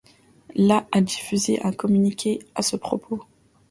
[0.55, 3.21] La a diffusée un communiqué à ce propos.